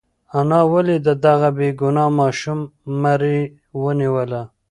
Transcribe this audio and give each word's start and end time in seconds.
انا 0.39 0.59
ولې 0.73 0.95
د 1.07 1.09
دغه 1.25 1.49
بېګناه 1.57 2.09
ماشوم 2.19 2.59
مرۍ 3.01 3.39
ونیوله؟ 3.83 4.41